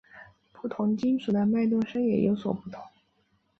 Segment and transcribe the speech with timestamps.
[0.53, 2.81] 不同金属的脉动声也有所不同。